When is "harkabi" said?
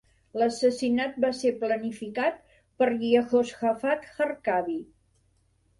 4.17-4.85